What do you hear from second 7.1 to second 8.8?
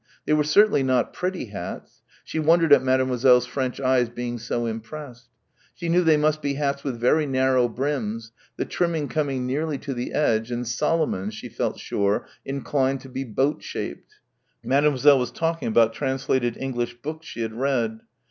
narrow brims, the